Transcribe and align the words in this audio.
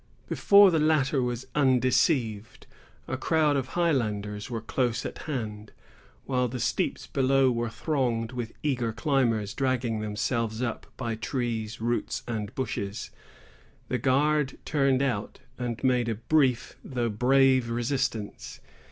Before 0.27 0.71
the 0.71 0.79
latter 0.79 1.21
was 1.21 1.45
undeceived, 1.53 2.65
a 3.07 3.17
crowd 3.17 3.55
of 3.55 3.67
Highlanders 3.77 4.49
were 4.49 4.59
close 4.59 5.05
at 5.05 5.19
hand, 5.29 5.71
while 6.25 6.47
the 6.47 6.59
steeps 6.59 7.05
below 7.05 7.51
were 7.51 7.69
thronged 7.69 8.31
with 8.31 8.51
eager 8.63 8.91
climbers, 8.93 9.53
dragging 9.53 9.99
themselves 9.99 10.59
up 10.59 10.87
by 10.97 11.13
trees, 11.13 11.79
roots, 11.79 12.23
and 12.27 12.55
bushes. 12.55 13.11
The 13.89 13.99
guard 13.99 14.57
turned 14.65 15.03
out, 15.03 15.37
and 15.59 15.83
made 15.83 16.09
a 16.09 16.15
brief 16.15 16.77
though 16.83 17.09
brave 17.09 17.69
resistance. 17.69 18.59